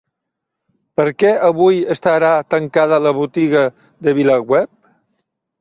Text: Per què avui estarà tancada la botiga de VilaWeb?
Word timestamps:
Per 1.01 1.05
què 1.23 1.33
avui 1.49 1.77
estarà 1.97 2.33
tancada 2.55 3.01
la 3.09 3.15
botiga 3.21 3.65
de 4.09 4.19
VilaWeb? 4.23 4.75